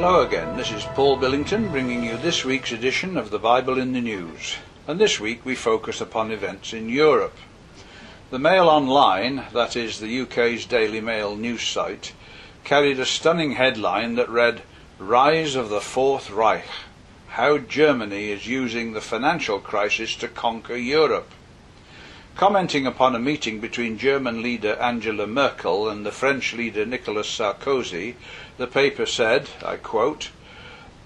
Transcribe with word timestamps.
Hello 0.00 0.24
again, 0.24 0.56
this 0.56 0.70
is 0.70 0.84
Paul 0.94 1.16
Billington 1.16 1.72
bringing 1.72 2.04
you 2.04 2.16
this 2.18 2.44
week's 2.44 2.70
edition 2.70 3.16
of 3.16 3.30
the 3.30 3.38
Bible 3.40 3.80
in 3.80 3.92
the 3.92 4.00
News. 4.00 4.54
And 4.86 5.00
this 5.00 5.18
week 5.18 5.44
we 5.44 5.56
focus 5.56 6.00
upon 6.00 6.30
events 6.30 6.72
in 6.72 6.88
Europe. 6.88 7.36
The 8.30 8.38
Mail 8.38 8.68
Online, 8.68 9.46
that 9.52 9.74
is 9.74 9.98
the 9.98 10.20
UK's 10.20 10.66
Daily 10.66 11.00
Mail 11.00 11.34
news 11.34 11.62
site, 11.66 12.12
carried 12.62 13.00
a 13.00 13.04
stunning 13.04 13.56
headline 13.56 14.14
that 14.14 14.28
read 14.28 14.62
Rise 15.00 15.56
of 15.56 15.68
the 15.68 15.80
Fourth 15.80 16.30
Reich 16.30 16.70
How 17.30 17.58
Germany 17.58 18.30
is 18.30 18.46
Using 18.46 18.92
the 18.92 19.00
Financial 19.00 19.58
Crisis 19.58 20.14
to 20.14 20.28
Conquer 20.28 20.76
Europe. 20.76 21.32
Commenting 22.38 22.86
upon 22.86 23.16
a 23.16 23.18
meeting 23.18 23.58
between 23.58 23.98
German 23.98 24.42
leader 24.42 24.76
Angela 24.80 25.26
Merkel 25.26 25.88
and 25.88 26.06
the 26.06 26.12
French 26.12 26.52
leader 26.52 26.86
Nicolas 26.86 27.26
Sarkozy, 27.28 28.14
the 28.58 28.68
paper 28.68 29.06
said, 29.06 29.48
I 29.66 29.74
quote, 29.74 30.30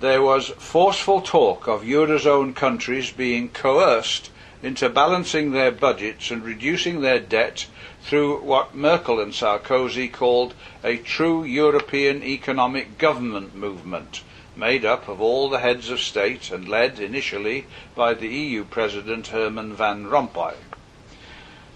There 0.00 0.20
was 0.20 0.50
forceful 0.58 1.22
talk 1.22 1.66
of 1.66 1.84
Eurozone 1.84 2.54
countries 2.54 3.10
being 3.12 3.48
coerced 3.48 4.28
into 4.62 4.90
balancing 4.90 5.52
their 5.52 5.70
budgets 5.70 6.30
and 6.30 6.44
reducing 6.44 7.00
their 7.00 7.18
debt 7.18 7.64
through 8.02 8.42
what 8.42 8.74
Merkel 8.74 9.18
and 9.18 9.32
Sarkozy 9.32 10.12
called 10.12 10.52
a 10.84 10.98
true 10.98 11.44
European 11.44 12.22
economic 12.22 12.98
government 12.98 13.54
movement, 13.54 14.20
made 14.54 14.84
up 14.84 15.08
of 15.08 15.22
all 15.22 15.48
the 15.48 15.60
heads 15.60 15.88
of 15.88 15.98
state 15.98 16.50
and 16.50 16.68
led 16.68 17.00
initially 17.00 17.64
by 17.94 18.12
the 18.12 18.28
EU 18.28 18.64
President 18.64 19.28
Herman 19.28 19.72
Van 19.74 20.04
Rompuy. 20.04 20.52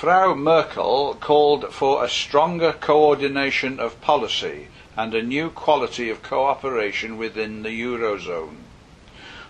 Frau 0.00 0.32
Merkel 0.32 1.16
called 1.18 1.74
for 1.74 2.04
a 2.04 2.08
stronger 2.08 2.72
coordination 2.72 3.80
of 3.80 4.00
policy 4.00 4.68
and 4.96 5.12
a 5.12 5.24
new 5.24 5.50
quality 5.50 6.08
of 6.08 6.22
cooperation 6.22 7.18
within 7.18 7.64
the 7.64 7.70
Eurozone. 7.70 8.58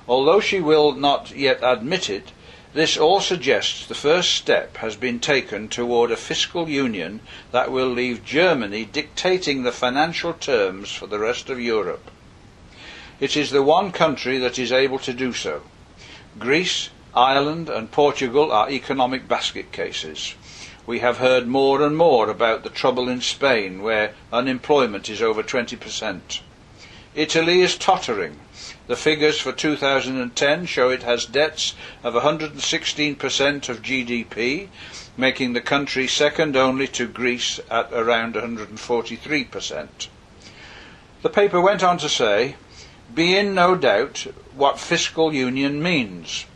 Although 0.09 0.41
she 0.41 0.59
will 0.59 0.93
not 0.93 1.33
yet 1.33 1.59
admit 1.63 2.09
it, 2.09 2.33
this 2.73 2.97
all 2.97 3.21
suggests 3.21 3.85
the 3.85 3.95
first 3.95 4.33
step 4.37 4.79
has 4.79 4.97
been 4.97 5.21
taken 5.21 5.69
toward 5.69 6.11
a 6.11 6.17
fiscal 6.17 6.67
union 6.67 7.21
that 7.53 7.71
will 7.71 7.91
leave 7.91 8.25
Germany 8.25 8.87
dictating 8.87 9.65
the 9.65 9.71
financial 9.71 10.33
terms 10.33 10.91
for 10.91 11.07
the 11.07 11.19
rest 11.19 11.51
of 11.51 11.61
Europe. 11.61 12.11
It 13.21 13.37
is 13.37 13.51
the 13.51 13.63
one 13.63 13.93
country 13.93 14.39
that 14.39 14.59
is 14.59 14.73
able 14.73 14.99
to 15.01 15.13
do 15.13 15.35
so. 15.35 15.65
Greece, 16.39 16.89
Ireland 17.15 17.69
and 17.69 17.91
Portugal 17.91 18.53
are 18.53 18.71
economic 18.71 19.27
basket 19.27 19.73
cases. 19.73 20.35
We 20.87 21.01
have 21.01 21.19
heard 21.19 21.47
more 21.47 21.83
and 21.83 21.97
more 21.97 22.31
about 22.31 22.63
the 22.65 22.71
trouble 22.71 23.09
in 23.09 23.21
Spain, 23.21 23.83
where 23.83 24.15
unemployment 24.33 25.09
is 25.09 25.21
over 25.21 25.43
20%. 25.43 26.41
Italy 27.15 27.61
is 27.63 27.77
tottering. 27.77 28.39
The 28.87 28.97
figures 28.97 29.41
for 29.41 29.53
2010 29.53 30.67
show 30.67 30.91
it 30.91 31.03
has 31.03 31.27
debts 31.27 31.75
of 32.03 32.15
116% 32.15 33.69
of 33.69 33.83
GDP, 33.83 34.69
making 35.17 35.53
the 35.53 35.61
country 35.61 36.07
second 36.07 36.57
only 36.57 36.87
to 36.89 37.07
Greece 37.07 37.61
at 37.71 37.93
around 37.93 38.35
143%. 38.35 39.89
The 41.23 41.31
paper 41.31 41.61
went 41.61 41.83
on 41.83 41.99
to 41.99 42.09
say, 42.09 42.57
Be 43.15 43.37
in 43.37 43.55
no 43.55 43.75
doubt 43.75 44.27
what 44.55 44.79
fiscal 44.79 45.35
union 45.35 45.83
means. 45.83 46.47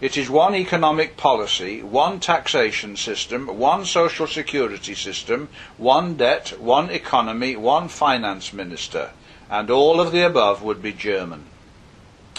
It 0.00 0.16
is 0.16 0.30
one 0.30 0.54
economic 0.54 1.16
policy, 1.16 1.82
one 1.82 2.20
taxation 2.20 2.96
system, 2.96 3.48
one 3.58 3.84
social 3.84 4.28
security 4.28 4.94
system, 4.94 5.48
one 5.76 6.14
debt, 6.14 6.54
one 6.60 6.88
economy, 6.90 7.56
one 7.56 7.88
finance 7.88 8.52
minister, 8.52 9.10
and 9.50 9.70
all 9.70 10.00
of 10.00 10.12
the 10.12 10.22
above 10.24 10.62
would 10.62 10.80
be 10.80 10.92
German. 10.92 11.46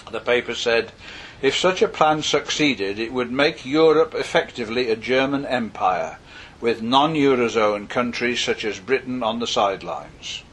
The 0.10 0.22
paper 0.22 0.56
said, 0.56 0.94
if 1.42 1.56
such 1.58 1.82
a 1.82 1.90
plan 1.90 2.22
succeeded, 2.24 2.98
it 2.98 3.12
would 3.12 3.32
make 3.32 3.66
Europe 3.66 4.16
effectively 4.16 4.90
a 4.90 4.96
German 4.96 5.46
empire, 5.46 6.18
with 6.62 6.82
non 6.82 7.14
Eurozone 7.14 7.90
countries 7.90 8.40
such 8.40 8.64
as 8.64 8.80
Britain 8.80 9.22
on 9.22 9.40
the 9.40 9.48
sidelines. 9.48 10.44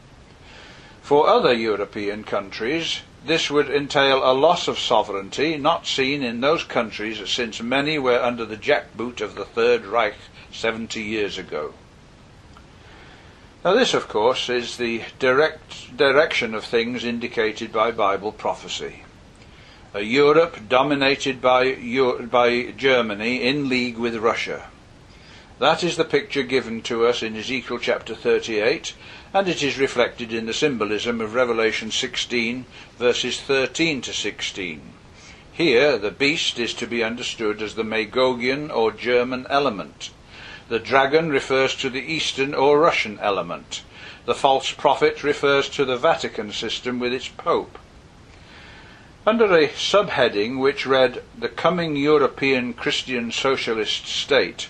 For 1.02 1.28
other 1.28 1.52
European 1.52 2.24
countries, 2.24 3.02
this 3.26 3.50
would 3.50 3.68
entail 3.68 4.18
a 4.18 4.32
loss 4.32 4.68
of 4.68 4.78
sovereignty 4.78 5.56
not 5.56 5.86
seen 5.86 6.22
in 6.22 6.40
those 6.40 6.64
countries 6.64 7.28
since 7.28 7.60
many 7.60 7.98
were 7.98 8.22
under 8.22 8.44
the 8.44 8.56
jackboot 8.56 9.20
of 9.20 9.34
the 9.34 9.44
Third 9.44 9.84
Reich 9.84 10.14
70 10.52 11.02
years 11.02 11.36
ago. 11.36 11.74
Now, 13.64 13.74
this, 13.74 13.94
of 13.94 14.06
course, 14.06 14.48
is 14.48 14.76
the 14.76 15.02
direct 15.18 15.96
direction 15.96 16.54
of 16.54 16.64
things 16.64 17.04
indicated 17.04 17.72
by 17.72 17.90
Bible 17.90 18.30
prophecy. 18.30 19.02
A 19.92 20.02
Europe 20.02 20.68
dominated 20.68 21.40
by, 21.40 21.74
by 22.30 22.72
Germany 22.76 23.42
in 23.42 23.68
league 23.68 23.98
with 23.98 24.14
Russia. 24.16 24.68
That 25.58 25.82
is 25.82 25.96
the 25.96 26.04
picture 26.04 26.42
given 26.42 26.82
to 26.82 27.06
us 27.06 27.22
in 27.22 27.34
Ezekiel 27.34 27.78
chapter 27.78 28.14
38, 28.14 28.94
and 29.36 29.48
it 29.48 29.62
is 29.62 29.78
reflected 29.78 30.32
in 30.32 30.46
the 30.46 30.54
symbolism 30.54 31.20
of 31.20 31.34
Revelation 31.34 31.90
16, 31.90 32.64
verses 32.98 33.38
13 33.38 34.00
to 34.00 34.10
16. 34.10 34.80
Here, 35.52 35.98
the 35.98 36.10
beast 36.10 36.58
is 36.58 36.72
to 36.72 36.86
be 36.86 37.04
understood 37.04 37.60
as 37.60 37.74
the 37.74 37.82
Magogian 37.82 38.74
or 38.74 38.92
German 38.92 39.46
element. 39.50 40.08
The 40.70 40.78
dragon 40.78 41.28
refers 41.28 41.74
to 41.76 41.90
the 41.90 42.00
Eastern 42.00 42.54
or 42.54 42.80
Russian 42.80 43.18
element. 43.20 43.82
The 44.24 44.34
false 44.34 44.72
prophet 44.72 45.22
refers 45.22 45.68
to 45.68 45.84
the 45.84 45.98
Vatican 45.98 46.50
system 46.50 46.98
with 46.98 47.12
its 47.12 47.28
pope. 47.28 47.78
Under 49.26 49.54
a 49.54 49.68
subheading 49.68 50.60
which 50.60 50.86
read 50.86 51.22
The 51.38 51.50
Coming 51.50 51.94
European 51.94 52.72
Christian 52.72 53.30
Socialist 53.30 54.06
State, 54.06 54.68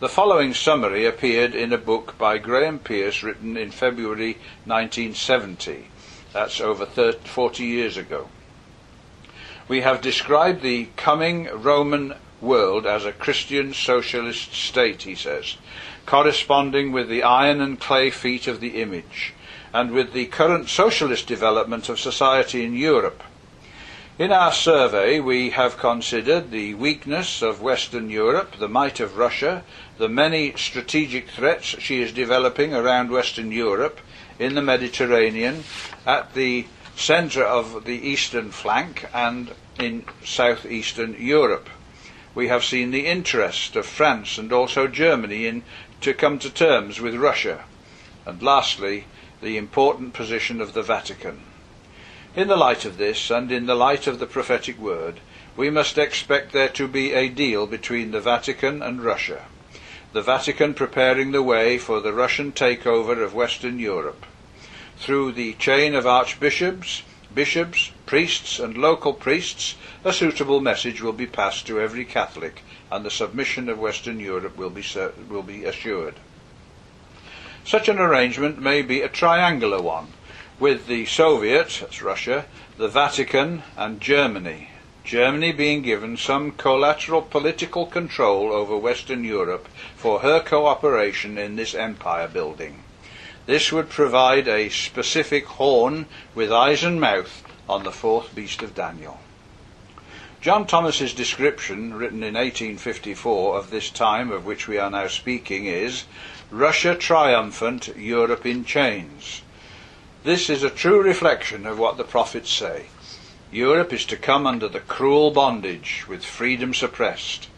the 0.00 0.08
following 0.08 0.52
summary 0.52 1.06
appeared 1.06 1.54
in 1.54 1.72
a 1.72 1.78
book 1.78 2.18
by 2.18 2.36
Graham 2.36 2.80
Pearce 2.80 3.22
written 3.22 3.56
in 3.56 3.70
February 3.70 4.34
1970. 4.64 5.86
That's 6.32 6.60
over 6.60 6.84
30, 6.84 7.28
40 7.28 7.64
years 7.64 7.96
ago. 7.96 8.28
We 9.68 9.82
have 9.82 10.02
described 10.02 10.62
the 10.62 10.88
coming 10.96 11.48
Roman 11.54 12.14
world 12.40 12.86
as 12.86 13.04
a 13.04 13.12
Christian 13.12 13.72
socialist 13.72 14.52
state, 14.52 15.02
he 15.02 15.14
says, 15.14 15.56
corresponding 16.06 16.90
with 16.90 17.08
the 17.08 17.22
iron 17.22 17.60
and 17.60 17.78
clay 17.78 18.10
feet 18.10 18.48
of 18.48 18.60
the 18.60 18.82
image, 18.82 19.32
and 19.72 19.92
with 19.92 20.12
the 20.12 20.26
current 20.26 20.68
socialist 20.68 21.28
development 21.28 21.88
of 21.88 22.00
society 22.00 22.64
in 22.64 22.74
Europe. 22.74 23.22
In 24.16 24.30
our 24.30 24.52
survey, 24.52 25.18
we 25.18 25.50
have 25.50 25.76
considered 25.76 26.52
the 26.52 26.74
weakness 26.74 27.42
of 27.42 27.60
Western 27.60 28.10
Europe, 28.10 28.54
the 28.60 28.68
might 28.68 29.00
of 29.00 29.16
Russia, 29.16 29.64
the 29.98 30.08
many 30.08 30.54
strategic 30.56 31.28
threats 31.30 31.74
she 31.80 32.00
is 32.00 32.12
developing 32.12 32.72
around 32.72 33.10
Western 33.10 33.50
Europe, 33.50 34.00
in 34.38 34.54
the 34.54 34.62
Mediterranean, 34.62 35.64
at 36.06 36.32
the 36.34 36.64
centre 36.94 37.42
of 37.42 37.86
the 37.86 38.08
eastern 38.08 38.52
flank, 38.52 39.04
and 39.12 39.50
in 39.80 40.04
southeastern 40.22 41.16
Europe. 41.18 41.68
We 42.36 42.46
have 42.46 42.62
seen 42.62 42.92
the 42.92 43.08
interest 43.08 43.74
of 43.74 43.84
France 43.84 44.38
and 44.38 44.52
also 44.52 44.86
Germany 44.86 45.46
in 45.46 45.64
to 46.02 46.14
come 46.14 46.38
to 46.38 46.50
terms 46.50 47.00
with 47.00 47.16
Russia, 47.16 47.64
and 48.26 48.40
lastly, 48.40 49.06
the 49.42 49.56
important 49.56 50.14
position 50.14 50.60
of 50.60 50.72
the 50.72 50.82
Vatican. 50.84 51.40
In 52.36 52.48
the 52.48 52.56
light 52.56 52.84
of 52.84 52.96
this, 52.96 53.30
and 53.30 53.52
in 53.52 53.66
the 53.66 53.76
light 53.76 54.08
of 54.08 54.18
the 54.18 54.26
prophetic 54.26 54.76
word, 54.76 55.20
we 55.56 55.70
must 55.70 55.96
expect 55.96 56.50
there 56.50 56.68
to 56.70 56.88
be 56.88 57.12
a 57.12 57.28
deal 57.28 57.64
between 57.64 58.10
the 58.10 58.20
Vatican 58.20 58.82
and 58.82 59.04
Russia. 59.04 59.42
The 60.12 60.22
Vatican 60.22 60.74
preparing 60.74 61.30
the 61.30 61.44
way 61.44 61.78
for 61.78 62.00
the 62.00 62.12
Russian 62.12 62.50
takeover 62.50 63.22
of 63.22 63.34
Western 63.34 63.78
Europe. 63.78 64.26
Through 64.98 65.30
the 65.32 65.52
chain 65.54 65.94
of 65.94 66.08
archbishops, 66.08 67.02
bishops, 67.32 67.92
priests, 68.04 68.58
and 68.58 68.76
local 68.76 69.12
priests, 69.12 69.76
a 70.04 70.12
suitable 70.12 70.60
message 70.60 71.00
will 71.00 71.12
be 71.12 71.28
passed 71.28 71.68
to 71.68 71.80
every 71.80 72.04
Catholic, 72.04 72.62
and 72.90 73.04
the 73.04 73.12
submission 73.12 73.68
of 73.68 73.78
Western 73.78 74.18
Europe 74.18 74.56
will 74.56 74.70
be, 74.70 74.84
will 75.28 75.44
be 75.44 75.64
assured. 75.64 76.16
Such 77.64 77.88
an 77.88 78.00
arrangement 78.00 78.60
may 78.60 78.82
be 78.82 79.02
a 79.02 79.08
triangular 79.08 79.80
one 79.80 80.08
with 80.60 80.86
the 80.86 81.04
Soviet, 81.06 81.78
that's 81.80 82.02
Russia, 82.02 82.46
the 82.78 82.88
Vatican, 82.88 83.62
and 83.76 84.00
Germany. 84.00 84.68
Germany 85.04 85.52
being 85.52 85.82
given 85.82 86.16
some 86.16 86.52
collateral 86.52 87.20
political 87.20 87.86
control 87.86 88.52
over 88.52 88.76
Western 88.76 89.22
Europe 89.24 89.68
for 89.96 90.20
her 90.20 90.40
cooperation 90.40 91.36
in 91.36 91.56
this 91.56 91.74
empire 91.74 92.28
building. 92.28 92.82
This 93.46 93.70
would 93.70 93.90
provide 93.90 94.48
a 94.48 94.70
specific 94.70 95.44
horn 95.44 96.06
with 96.34 96.50
eyes 96.50 96.82
and 96.82 96.98
mouth 97.00 97.42
on 97.68 97.82
the 97.82 97.92
fourth 97.92 98.34
beast 98.34 98.62
of 98.62 98.74
Daniel. 98.74 99.20
John 100.40 100.66
Thomas's 100.66 101.14
description, 101.14 101.94
written 101.94 102.22
in 102.22 102.34
1854 102.34 103.58
of 103.58 103.70
this 103.70 103.90
time 103.90 104.30
of 104.30 104.46
which 104.46 104.68
we 104.68 104.78
are 104.78 104.90
now 104.90 105.08
speaking, 105.08 105.66
is 105.66 106.04
Russia 106.50 106.94
triumphant, 106.94 107.94
Europe 107.96 108.46
in 108.46 108.64
chains. 108.64 109.42
This 110.24 110.48
is 110.48 110.62
a 110.62 110.70
true 110.70 111.02
reflection 111.02 111.66
of 111.66 111.78
what 111.78 111.98
the 111.98 112.02
prophets 112.02 112.50
say. 112.50 112.86
Europe 113.52 113.92
is 113.92 114.06
to 114.06 114.16
come 114.16 114.46
under 114.46 114.68
the 114.68 114.80
cruel 114.80 115.30
bondage, 115.30 116.06
with 116.08 116.24
freedom 116.24 116.72
suppressed. 116.72 117.48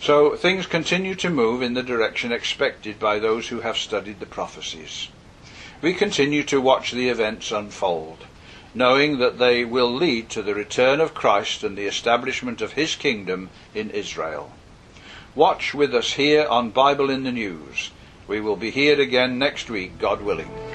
So 0.00 0.36
things 0.36 0.68
continue 0.68 1.16
to 1.16 1.28
move 1.28 1.60
in 1.60 1.74
the 1.74 1.82
direction 1.82 2.30
expected 2.30 3.00
by 3.00 3.18
those 3.18 3.48
who 3.48 3.62
have 3.62 3.76
studied 3.76 4.20
the 4.20 4.26
prophecies. 4.26 5.08
We 5.82 5.92
continue 5.92 6.44
to 6.44 6.60
watch 6.60 6.92
the 6.92 7.08
events 7.08 7.50
unfold, 7.50 8.26
knowing 8.74 9.18
that 9.18 9.40
they 9.40 9.64
will 9.64 9.92
lead 9.92 10.30
to 10.30 10.42
the 10.42 10.54
return 10.54 11.00
of 11.00 11.14
Christ 11.14 11.64
and 11.64 11.76
the 11.76 11.86
establishment 11.86 12.60
of 12.60 12.74
his 12.74 12.94
kingdom 12.94 13.50
in 13.74 13.90
Israel. 13.90 14.52
Watch 15.34 15.74
with 15.74 15.92
us 15.92 16.12
here 16.12 16.46
on 16.46 16.70
Bible 16.70 17.10
in 17.10 17.24
the 17.24 17.32
News. 17.32 17.90
We 18.28 18.40
will 18.40 18.56
be 18.56 18.70
here 18.70 19.00
again 19.00 19.36
next 19.36 19.68
week, 19.68 19.98
God 19.98 20.22
willing. 20.22 20.67